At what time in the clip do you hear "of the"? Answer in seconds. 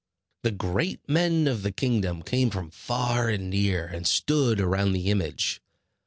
1.47-1.71